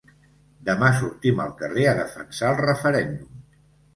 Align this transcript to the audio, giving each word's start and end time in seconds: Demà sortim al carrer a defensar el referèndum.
Demà 0.69 0.87
sortim 1.01 1.43
al 1.43 1.51
carrer 1.59 1.85
a 1.91 1.93
defensar 1.99 2.49
el 2.53 2.59
referèndum. 2.65 3.45